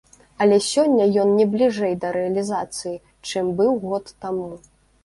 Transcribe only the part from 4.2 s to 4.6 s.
таму.